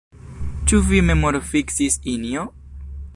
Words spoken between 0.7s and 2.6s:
Ĉu vi memorfiksis, Injo?